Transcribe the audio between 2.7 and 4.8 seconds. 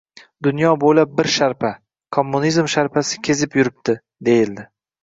sharpasi kezib yurib-di, deyildi.